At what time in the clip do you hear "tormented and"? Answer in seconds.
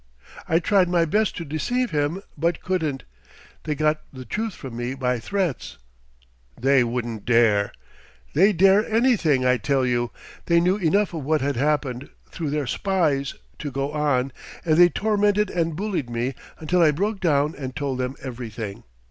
14.89-15.75